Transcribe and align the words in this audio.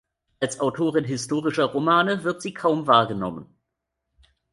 Als 0.39 0.59
Autorin 0.59 1.03
historischer 1.05 1.65
Romane 1.65 2.23
wird 2.23 2.41
sie 2.41 2.55
kaum 2.55 2.87
wahrgenommen. 2.87 3.55